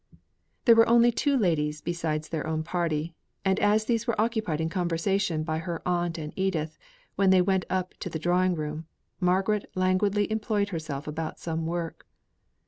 [0.65, 3.13] There were only two ladies beside their own party,
[3.45, 6.79] and as these were occupied in conversation by her aunt and Edith,
[7.17, 8.87] when they went up into the drawing room,
[9.19, 12.07] Margaret languidly employed herself about some work.